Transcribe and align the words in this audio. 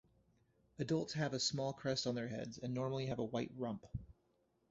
Adults 0.79 1.13
have 1.13 1.33
a 1.35 1.39
small 1.39 1.73
crest 1.73 2.07
on 2.07 2.15
their 2.15 2.27
heads, 2.27 2.57
and 2.57 2.73
normally 2.73 3.05
have 3.05 3.19
a 3.19 3.23
white 3.23 3.51
rump. 3.55 3.85